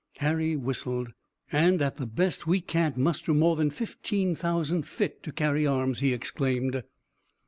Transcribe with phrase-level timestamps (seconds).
[0.17, 1.13] Harry whistled.
[1.51, 5.99] "And at the best we can't muster more than fifteen thousand fit to carry arms!"
[5.99, 6.81] he exclaimed.